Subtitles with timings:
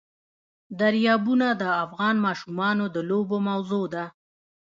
[0.79, 4.05] دریابونه د افغان ماشومانو د لوبو موضوع ده.